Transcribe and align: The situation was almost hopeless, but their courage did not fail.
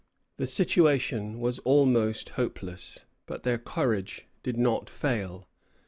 The 0.37 0.47
situation 0.47 1.39
was 1.39 1.59
almost 1.59 2.29
hopeless, 2.29 3.05
but 3.27 3.43
their 3.43 3.59
courage 3.59 4.25
did 4.41 4.57
not 4.57 4.89
fail. 4.89 5.47